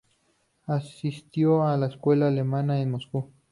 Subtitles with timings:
[0.65, 3.29] Asistió a la Escuela Alemana de Moscú.